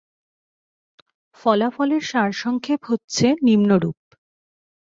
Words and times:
ফলাফলের 1.39 2.01
সার-সংক্ষেপ 2.01 2.81
হচ্ছে 2.85 3.25
নিম্নরূপ। 3.41 3.97